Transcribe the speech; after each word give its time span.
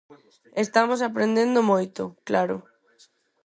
Estamos 0.65 0.99
aprendendo 1.07 1.59
moito, 1.71 2.01
claro. 2.27 2.55